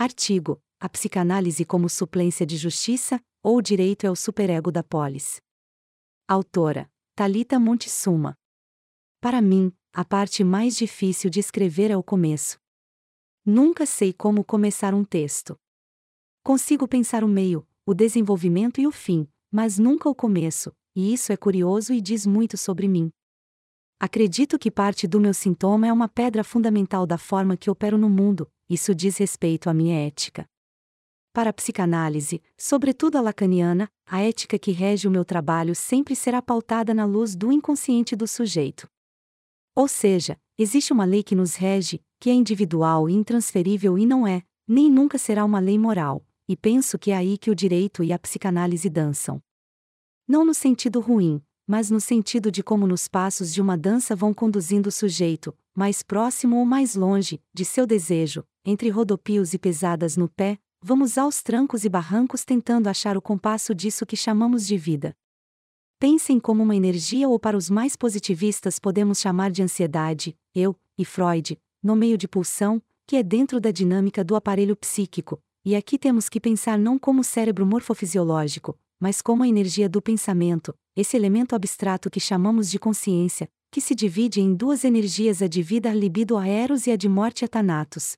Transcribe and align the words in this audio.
Artigo: 0.00 0.58
A 0.80 0.88
psicanálise 0.88 1.62
como 1.62 1.86
suplência 1.86 2.46
de 2.46 2.56
justiça, 2.56 3.20
ou 3.42 3.60
direito 3.60 4.06
é 4.06 4.10
o 4.10 4.16
superego 4.16 4.72
da 4.72 4.82
polis. 4.82 5.42
Autora: 6.26 6.90
Talita 7.14 7.60
Montesuma. 7.60 8.34
Para 9.20 9.42
mim, 9.42 9.70
a 9.92 10.02
parte 10.02 10.42
mais 10.42 10.74
difícil 10.74 11.28
de 11.28 11.38
escrever 11.38 11.90
é 11.90 11.98
o 11.98 12.02
começo. 12.02 12.58
Nunca 13.44 13.84
sei 13.84 14.10
como 14.10 14.42
começar 14.42 14.94
um 14.94 15.04
texto. 15.04 15.54
Consigo 16.42 16.88
pensar 16.88 17.22
o 17.22 17.28
meio, 17.28 17.68
o 17.84 17.92
desenvolvimento 17.92 18.80
e 18.80 18.86
o 18.86 18.90
fim, 18.90 19.28
mas 19.52 19.78
nunca 19.78 20.08
o 20.08 20.14
começo, 20.14 20.72
e 20.96 21.12
isso 21.12 21.30
é 21.30 21.36
curioso 21.36 21.92
e 21.92 22.00
diz 22.00 22.24
muito 22.24 22.56
sobre 22.56 22.88
mim. 22.88 23.12
Acredito 23.98 24.58
que 24.58 24.70
parte 24.70 25.06
do 25.06 25.20
meu 25.20 25.34
sintoma 25.34 25.86
é 25.86 25.92
uma 25.92 26.08
pedra 26.08 26.42
fundamental 26.42 27.06
da 27.06 27.18
forma 27.18 27.54
que 27.54 27.68
opero 27.68 27.98
no 27.98 28.08
mundo, 28.08 28.50
isso 28.70 28.94
diz 28.94 29.16
respeito 29.16 29.68
à 29.68 29.74
minha 29.74 30.06
ética. 30.06 30.48
Para 31.32 31.50
a 31.50 31.52
psicanálise, 31.52 32.40
sobretudo 32.56 33.18
a 33.18 33.20
lacaniana, 33.20 33.90
a 34.06 34.20
ética 34.20 34.58
que 34.58 34.70
rege 34.70 35.08
o 35.08 35.10
meu 35.10 35.24
trabalho 35.24 35.74
sempre 35.74 36.14
será 36.14 36.40
pautada 36.40 36.94
na 36.94 37.04
luz 37.04 37.34
do 37.34 37.50
inconsciente 37.50 38.14
do 38.14 38.28
sujeito. 38.28 38.88
Ou 39.74 39.88
seja, 39.88 40.40
existe 40.56 40.92
uma 40.92 41.04
lei 41.04 41.22
que 41.22 41.34
nos 41.34 41.56
rege, 41.56 42.00
que 42.20 42.30
é 42.30 42.32
individual 42.32 43.08
e 43.08 43.12
intransferível 43.12 43.98
e 43.98 44.06
não 44.06 44.26
é, 44.26 44.42
nem 44.66 44.88
nunca 44.88 45.18
será 45.18 45.44
uma 45.44 45.58
lei 45.58 45.78
moral, 45.78 46.24
e 46.48 46.56
penso 46.56 46.98
que 46.98 47.10
é 47.10 47.16
aí 47.16 47.38
que 47.38 47.50
o 47.50 47.54
direito 47.54 48.04
e 48.04 48.12
a 48.12 48.18
psicanálise 48.18 48.88
dançam. 48.88 49.42
Não 50.28 50.44
no 50.44 50.54
sentido 50.54 51.00
ruim, 51.00 51.42
mas 51.66 51.90
no 51.90 52.00
sentido 52.00 52.50
de 52.50 52.62
como 52.62 52.86
nos 52.86 53.06
passos 53.08 53.52
de 53.54 53.60
uma 53.60 53.76
dança 53.76 54.14
vão 54.16 54.34
conduzindo 54.34 54.88
o 54.88 54.92
sujeito, 54.92 55.56
mais 55.74 56.02
próximo 56.02 56.56
ou 56.56 56.64
mais 56.64 56.94
longe, 56.94 57.40
de 57.54 57.64
seu 57.64 57.86
desejo, 57.86 58.44
entre 58.64 58.88
rodopios 58.88 59.54
e 59.54 59.58
pesadas 59.58 60.16
no 60.16 60.28
pé, 60.28 60.58
vamos 60.82 61.18
aos 61.18 61.42
trancos 61.42 61.84
e 61.84 61.88
barrancos 61.88 62.44
tentando 62.44 62.88
achar 62.88 63.16
o 63.16 63.22
compasso 63.22 63.74
disso 63.74 64.06
que 64.06 64.16
chamamos 64.16 64.66
de 64.66 64.76
vida. 64.76 65.16
Pensem 65.98 66.40
como 66.40 66.62
uma 66.62 66.74
energia 66.74 67.28
ou 67.28 67.38
para 67.38 67.56
os 67.56 67.68
mais 67.68 67.94
positivistas 67.94 68.78
podemos 68.78 69.20
chamar 69.20 69.50
de 69.50 69.62
ansiedade, 69.62 70.36
eu, 70.54 70.74
e 70.96 71.04
Freud, 71.04 71.58
no 71.82 71.94
meio 71.94 72.16
de 72.16 72.26
pulsão, 72.26 72.82
que 73.06 73.16
é 73.16 73.22
dentro 73.22 73.60
da 73.60 73.70
dinâmica 73.70 74.24
do 74.24 74.34
aparelho 74.34 74.76
psíquico, 74.76 75.42
e 75.64 75.76
aqui 75.76 75.98
temos 75.98 76.28
que 76.28 76.40
pensar 76.40 76.78
não 76.78 76.98
como 76.98 77.22
cérebro 77.22 77.66
morfofisiológico, 77.66 78.78
mas 78.98 79.20
como 79.20 79.42
a 79.42 79.48
energia 79.48 79.88
do 79.88 80.00
pensamento, 80.00 80.74
esse 80.96 81.16
elemento 81.16 81.54
abstrato 81.54 82.10
que 82.10 82.20
chamamos 82.20 82.70
de 82.70 82.78
consciência, 82.78 83.50
que 83.70 83.80
se 83.80 83.94
divide 83.94 84.40
em 84.40 84.52
duas 84.52 84.84
energias 84.84 85.40
a 85.40 85.46
de 85.46 85.62
vida 85.62 85.94
libido 85.94 86.36
a 86.36 86.46
eros 86.46 86.88
e 86.88 86.90
a 86.90 86.96
de 86.96 87.08
morte 87.08 87.44
a 87.44 87.48
thanatos. 87.48 88.16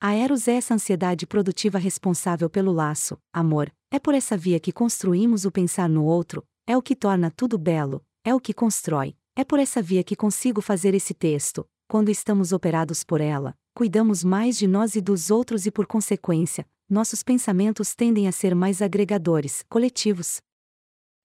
A 0.00 0.12
eros 0.14 0.48
é 0.48 0.54
essa 0.54 0.74
ansiedade 0.74 1.24
produtiva 1.26 1.78
responsável 1.78 2.50
pelo 2.50 2.72
laço, 2.72 3.16
amor, 3.32 3.72
é 3.90 3.98
por 4.00 4.12
essa 4.12 4.36
via 4.36 4.58
que 4.58 4.72
construímos 4.72 5.44
o 5.44 5.52
pensar 5.52 5.88
no 5.88 6.04
outro, 6.04 6.44
é 6.66 6.76
o 6.76 6.82
que 6.82 6.96
torna 6.96 7.30
tudo 7.30 7.56
belo, 7.56 8.04
é 8.24 8.34
o 8.34 8.40
que 8.40 8.52
constrói, 8.52 9.16
é 9.36 9.44
por 9.44 9.60
essa 9.60 9.80
via 9.80 10.02
que 10.02 10.16
consigo 10.16 10.60
fazer 10.60 10.94
esse 10.94 11.14
texto. 11.14 11.66
Quando 11.88 12.10
estamos 12.10 12.52
operados 12.52 13.04
por 13.04 13.20
ela, 13.20 13.56
cuidamos 13.72 14.24
mais 14.24 14.58
de 14.58 14.66
nós 14.66 14.96
e 14.96 15.00
dos 15.00 15.30
outros 15.30 15.64
e, 15.66 15.70
por 15.70 15.86
consequência, 15.86 16.66
nossos 16.90 17.22
pensamentos 17.22 17.94
tendem 17.94 18.26
a 18.26 18.32
ser 18.32 18.54
mais 18.54 18.82
agregadores, 18.82 19.64
coletivos. 19.68 20.40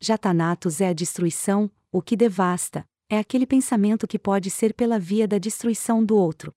Já 0.00 0.16
Thanatos 0.16 0.80
é 0.80 0.88
a 0.88 0.92
destruição, 0.94 1.70
o 1.92 2.00
que 2.00 2.16
devasta, 2.16 2.86
é 3.08 3.18
aquele 3.18 3.46
pensamento 3.46 4.06
que 4.06 4.18
pode 4.18 4.50
ser 4.50 4.74
pela 4.74 4.98
via 4.98 5.28
da 5.28 5.38
destruição 5.38 6.04
do 6.04 6.16
outro. 6.16 6.52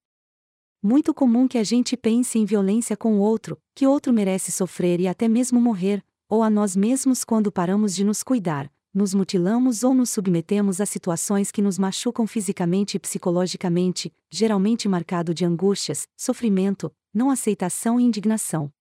Muito 0.81 1.13
comum 1.13 1.47
que 1.47 1.57
a 1.57 1.63
gente 1.63 1.95
pense 1.95 2.39
em 2.39 2.45
violência 2.45 2.97
com 2.97 3.17
o 3.17 3.19
outro, 3.19 3.59
que 3.75 3.85
outro 3.85 4.11
merece 4.11 4.51
sofrer 4.51 4.99
e 4.99 5.07
até 5.07 5.27
mesmo 5.27 5.61
morrer, 5.61 6.03
ou 6.27 6.41
a 6.41 6.49
nós 6.49 6.75
mesmos 6.75 7.23
quando 7.23 7.51
paramos 7.51 7.93
de 7.93 8.03
nos 8.03 8.23
cuidar, 8.23 8.71
nos 8.93 9.13
mutilamos 9.13 9.83
ou 9.83 9.93
nos 9.93 10.09
submetemos 10.09 10.81
a 10.81 10.85
situações 10.85 11.51
que 11.51 11.61
nos 11.61 11.77
machucam 11.77 12.25
fisicamente 12.25 12.95
e 12.95 12.99
psicologicamente, 12.99 14.11
geralmente 14.31 14.87
marcado 14.87 15.33
de 15.33 15.45
angústias, 15.45 16.07
sofrimento, 16.17 16.91
não 17.13 17.29
aceitação 17.29 17.99
e 17.99 18.03
indignação. 18.03 18.71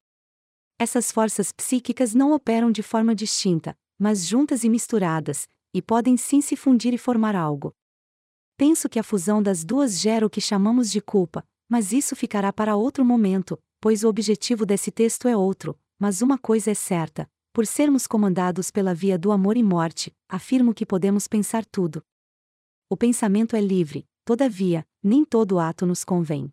Essas 0.79 1.11
forças 1.11 1.53
psíquicas 1.53 2.15
não 2.15 2.33
operam 2.33 2.71
de 2.71 2.83
forma 2.83 3.15
distinta, 3.15 3.77
mas 3.99 4.25
juntas 4.25 4.63
e 4.63 4.69
misturadas, 4.69 5.49
e 5.75 5.83
podem 5.83 6.17
sim 6.17 6.41
se 6.41 6.57
fundir 6.57 6.95
e 6.95 6.99
formar 6.99 7.37
algo. 7.37 7.75
Penso 8.57 8.89
que 8.89 8.99
a 8.99 9.03
fusão 9.03 9.43
das 9.43 9.65
duas 9.65 10.01
gera 10.01 10.27
o 10.27 10.31
que 10.31 10.41
chamamos 10.41 10.91
de 10.91 11.01
culpa, 11.01 11.45
mas 11.69 11.93
isso 11.93 12.17
ficará 12.17 12.53
para 12.53 12.77
outro 12.77 13.05
momento, 13.05 13.59
pois 13.81 14.03
o 14.03 14.09
objetivo 14.09 14.67
desse 14.67 14.91
texto 14.91 15.29
é 15.29 15.37
outro, 15.37 15.79
mas 15.99 16.23
uma 16.23 16.39
coisa 16.39 16.71
é 16.71 16.75
certa: 16.75 17.31
por 17.53 17.67
sermos 17.67 18.07
comandados 18.07 18.71
pela 18.71 18.95
via 18.95 19.19
do 19.19 19.31
amor 19.31 19.57
e 19.57 19.63
morte, 19.63 20.15
afirmo 20.29 20.75
que 20.75 20.87
podemos 20.87 21.29
pensar 21.29 21.65
tudo. 21.65 22.03
O 22.91 22.97
pensamento 22.97 23.55
é 23.55 23.61
livre, 23.61 24.07
todavia, 24.25 24.87
nem 25.03 25.25
todo 25.25 25.59
ato 25.59 25.85
nos 25.85 26.05
convém. 26.05 26.51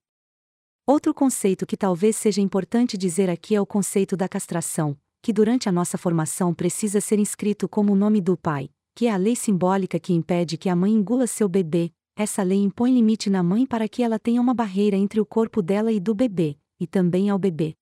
Outro 0.86 1.14
conceito 1.14 1.66
que 1.66 1.78
talvez 1.78 2.16
seja 2.16 2.42
importante 2.42 2.98
dizer 2.98 3.30
aqui 3.30 3.56
é 3.56 3.62
o 3.62 3.66
conceito 3.66 4.16
da 4.16 4.30
castração, 4.30 4.96
que 5.22 5.34
durante 5.34 5.68
a 5.68 5.72
nossa 5.72 5.98
formação 5.98 6.54
precisa 6.54 7.02
ser 7.02 7.18
inscrito 7.18 7.68
como 7.68 7.94
o 7.94 7.96
nome 7.96 8.22
do 8.22 8.38
pai, 8.38 8.70
que 8.96 9.08
é 9.08 9.12
a 9.12 9.18
lei 9.18 9.36
simbólica 9.36 10.00
que 10.00 10.14
impede 10.14 10.58
que 10.58 10.70
a 10.70 10.76
mãe 10.76 10.94
engula 10.94 11.28
seu 11.28 11.50
bebê. 11.50 11.92
Essa 12.16 12.42
lei 12.42 12.60
impõe 12.60 12.94
limite 12.94 13.30
na 13.30 13.44
mãe 13.44 13.66
para 13.66 13.90
que 13.90 14.02
ela 14.02 14.18
tenha 14.18 14.42
uma 14.42 14.54
barreira 14.54 14.96
entre 14.96 15.20
o 15.20 15.26
corpo 15.26 15.62
dela 15.62 15.92
e 15.92 16.00
do 16.00 16.16
bebê, 16.16 16.58
e 16.80 16.88
também 16.88 17.30
ao 17.30 17.38
bebê. 17.38 17.76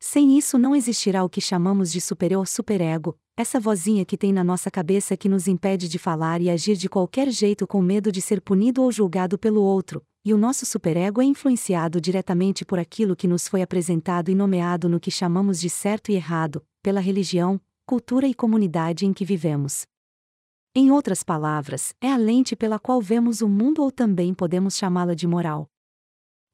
Sem 0.00 0.38
isso 0.38 0.58
não 0.58 0.74
existirá 0.74 1.22
o 1.22 1.28
que 1.28 1.40
chamamos 1.40 1.92
de 1.92 2.00
superior 2.00 2.48
superego, 2.48 3.16
essa 3.36 3.60
vozinha 3.60 4.06
que 4.06 4.16
tem 4.16 4.32
na 4.32 4.42
nossa 4.42 4.70
cabeça 4.70 5.18
que 5.18 5.28
nos 5.28 5.46
impede 5.46 5.86
de 5.86 5.98
falar 5.98 6.40
e 6.40 6.48
agir 6.48 6.76
de 6.76 6.88
qualquer 6.88 7.30
jeito 7.30 7.66
com 7.66 7.82
medo 7.82 8.10
de 8.10 8.22
ser 8.22 8.40
punido 8.40 8.82
ou 8.82 8.90
julgado 8.90 9.38
pelo 9.38 9.60
outro, 9.60 10.02
e 10.24 10.32
o 10.32 10.38
nosso 10.38 10.64
superego 10.64 11.20
é 11.20 11.24
influenciado 11.24 12.00
diretamente 12.00 12.64
por 12.64 12.78
aquilo 12.78 13.14
que 13.14 13.28
nos 13.28 13.46
foi 13.46 13.60
apresentado 13.60 14.30
e 14.30 14.34
nomeado 14.34 14.88
no 14.88 14.98
que 14.98 15.10
chamamos 15.10 15.60
de 15.60 15.68
certo 15.68 16.10
e 16.10 16.14
errado, 16.14 16.64
pela 16.82 17.00
religião, 17.00 17.60
cultura 17.84 18.26
e 18.26 18.32
comunidade 18.32 19.04
em 19.04 19.12
que 19.12 19.26
vivemos. 19.26 19.86
Em 20.74 20.90
outras 20.90 21.22
palavras, 21.22 21.94
é 22.00 22.10
a 22.10 22.16
lente 22.16 22.56
pela 22.56 22.78
qual 22.78 22.98
vemos 22.98 23.42
o 23.42 23.48
mundo 23.48 23.82
ou 23.82 23.92
também 23.92 24.32
podemos 24.32 24.74
chamá-la 24.74 25.12
de 25.12 25.26
moral. 25.26 25.68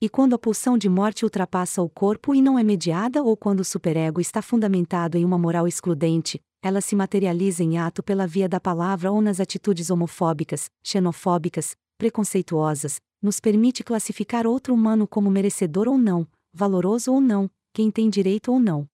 E 0.03 0.09
quando 0.09 0.35
a 0.35 0.39
pulsão 0.39 0.77
de 0.77 0.89
morte 0.89 1.25
ultrapassa 1.25 1.81
o 1.83 1.89
corpo 1.89 2.35
e 2.35 2.43
não 2.43 2.59
é 2.59 2.65
mediada 2.65 3.23
ou 3.23 3.37
quando 3.37 3.61
o 3.61 3.65
superego 3.65 4.21
está 4.21 4.43
fundamentado 4.43 5.17
em 5.17 5.25
uma 5.25 5.39
moral 5.39 5.69
excludente, 5.69 6.41
ela 6.61 6.81
se 6.81 6.97
materializa 6.97 7.63
em 7.63 7.79
ato 7.79 8.03
pela 8.03 8.27
via 8.27 8.49
da 8.49 8.59
palavra 8.59 9.13
ou 9.13 9.23
nas 9.23 9.39
atitudes 9.39 9.89
homofóbicas, 9.89 10.69
xenofóbicas, 10.83 11.77
preconceituosas, 11.97 13.01
nos 13.23 13.39
permite 13.39 13.85
classificar 13.85 14.49
outro 14.49 14.75
humano 14.75 15.07
como 15.07 15.31
merecedor 15.31 15.87
ou 15.87 15.97
não, 15.97 16.27
valoroso 16.53 17.13
ou 17.13 17.21
não, 17.21 17.49
quem 17.73 17.89
tem 17.89 18.11
direito 18.11 18.51
ou 18.51 18.59
não. 18.59 18.89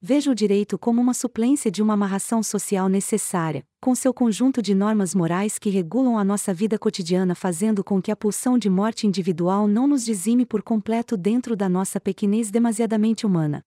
Veja 0.00 0.30
o 0.30 0.34
direito 0.34 0.78
como 0.78 1.00
uma 1.00 1.14
suplência 1.14 1.70
de 1.70 1.82
uma 1.82 1.94
amarração 1.94 2.42
social 2.42 2.86
necessária, 2.86 3.64
com 3.80 3.94
seu 3.94 4.12
conjunto 4.12 4.60
de 4.60 4.74
normas 4.74 5.14
morais 5.14 5.58
que 5.58 5.70
regulam 5.70 6.18
a 6.18 6.24
nossa 6.24 6.52
vida 6.52 6.78
cotidiana, 6.78 7.34
fazendo 7.34 7.82
com 7.82 8.00
que 8.02 8.10
a 8.10 8.16
pulsão 8.16 8.58
de 8.58 8.68
morte 8.68 9.06
individual 9.06 9.66
não 9.66 9.86
nos 9.86 10.04
dizime 10.04 10.44
por 10.44 10.62
completo 10.62 11.16
dentro 11.16 11.56
da 11.56 11.66
nossa 11.66 11.98
pequenez 11.98 12.50
demasiadamente 12.50 13.24
humana. 13.24 13.62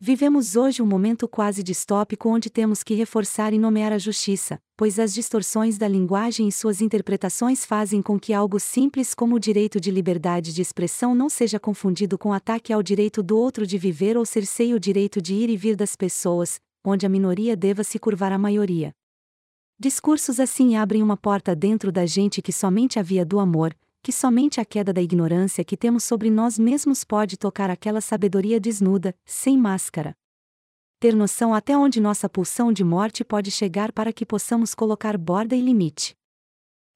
Vivemos 0.00 0.54
hoje 0.54 0.80
um 0.80 0.86
momento 0.86 1.26
quase 1.26 1.60
distópico 1.60 2.28
onde 2.28 2.48
temos 2.48 2.84
que 2.84 2.94
reforçar 2.94 3.52
e 3.52 3.58
nomear 3.58 3.92
a 3.92 3.98
justiça, 3.98 4.60
pois 4.76 4.96
as 4.96 5.12
distorções 5.12 5.76
da 5.76 5.88
linguagem 5.88 6.46
e 6.46 6.52
suas 6.52 6.80
interpretações 6.80 7.64
fazem 7.64 8.00
com 8.00 8.16
que 8.16 8.32
algo 8.32 8.60
simples 8.60 9.12
como 9.12 9.34
o 9.34 9.40
direito 9.40 9.80
de 9.80 9.90
liberdade 9.90 10.54
de 10.54 10.62
expressão 10.62 11.16
não 11.16 11.28
seja 11.28 11.58
confundido 11.58 12.16
com 12.16 12.32
ataque 12.32 12.72
ao 12.72 12.80
direito 12.80 13.24
do 13.24 13.36
outro 13.36 13.66
de 13.66 13.76
viver 13.76 14.16
ou 14.16 14.24
cerceie 14.24 14.72
o 14.72 14.78
direito 14.78 15.20
de 15.20 15.34
ir 15.34 15.50
e 15.50 15.56
vir 15.56 15.74
das 15.74 15.96
pessoas, 15.96 16.60
onde 16.84 17.04
a 17.04 17.08
minoria 17.08 17.56
deva 17.56 17.82
se 17.82 17.98
curvar 17.98 18.30
à 18.30 18.38
maioria. 18.38 18.92
Discursos 19.80 20.38
assim 20.38 20.76
abrem 20.76 21.02
uma 21.02 21.16
porta 21.16 21.56
dentro 21.56 21.90
da 21.90 22.06
gente 22.06 22.40
que 22.40 22.52
somente 22.52 23.00
a 23.00 23.02
via 23.02 23.24
do 23.24 23.40
amor, 23.40 23.74
que 24.02 24.12
somente 24.12 24.60
a 24.60 24.64
queda 24.64 24.92
da 24.92 25.02
ignorância 25.02 25.64
que 25.64 25.76
temos 25.76 26.04
sobre 26.04 26.30
nós 26.30 26.58
mesmos 26.58 27.04
pode 27.04 27.36
tocar 27.36 27.70
aquela 27.70 28.00
sabedoria 28.00 28.60
desnuda, 28.60 29.14
sem 29.24 29.58
máscara. 29.58 30.16
Ter 31.00 31.14
noção 31.14 31.54
até 31.54 31.76
onde 31.76 32.00
nossa 32.00 32.28
pulsão 32.28 32.72
de 32.72 32.82
morte 32.82 33.24
pode 33.24 33.50
chegar 33.50 33.92
para 33.92 34.12
que 34.12 34.26
possamos 34.26 34.74
colocar 34.74 35.16
borda 35.16 35.54
e 35.54 35.60
limite. 35.60 36.16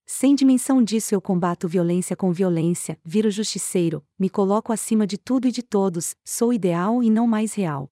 Sem 0.04 0.34
dimensão 0.34 0.82
disso 0.82 1.14
eu 1.14 1.20
combato 1.20 1.69
violência 1.69 2.16
com 2.16 2.32
violência, 2.32 2.99
viro 3.05 3.31
justiceiro, 3.31 4.05
me 4.19 4.28
coloco 4.28 4.72
acima 4.72 5.06
de 5.06 5.16
tudo 5.16 5.46
e 5.46 5.52
de 5.52 5.62
todos, 5.62 6.16
sou 6.25 6.52
ideal 6.52 7.02
e 7.02 7.08
não 7.08 7.26
mais 7.26 7.55
real. 7.55 7.88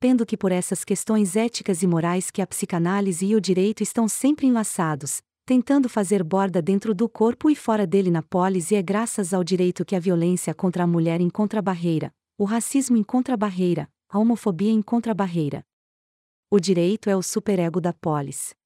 Pendo 0.00 0.24
que 0.24 0.36
por 0.36 0.50
essas 0.50 0.84
questões 0.84 1.36
éticas 1.36 1.82
e 1.82 1.86
morais 1.86 2.30
que 2.30 2.40
a 2.40 2.46
psicanálise 2.46 3.26
e 3.26 3.34
o 3.34 3.40
direito 3.40 3.82
estão 3.82 4.08
sempre 4.08 4.46
enlaçados, 4.46 5.20
tentando 5.48 5.88
fazer 5.88 6.22
borda 6.22 6.60
dentro 6.60 6.94
do 6.94 7.08
corpo 7.08 7.48
e 7.48 7.56
fora 7.56 7.86
dele 7.86 8.10
na 8.10 8.20
polis 8.20 8.70
e 8.70 8.74
é 8.74 8.82
graças 8.82 9.32
ao 9.32 9.42
direito 9.42 9.82
que 9.82 9.96
a 9.96 9.98
violência 9.98 10.52
contra 10.52 10.84
a 10.84 10.86
mulher 10.86 11.22
encontra 11.22 11.62
barreira, 11.62 12.12
O 12.36 12.44
racismo 12.44 12.98
encontra 12.98 13.34
barreira, 13.34 13.88
a 14.10 14.18
homofobia 14.18 14.70
encontra 14.70 15.14
barreira. 15.14 15.64
O 16.50 16.60
direito 16.60 17.08
é 17.08 17.16
o 17.16 17.22
superego 17.22 17.80
da 17.80 17.94
polis. 17.94 18.57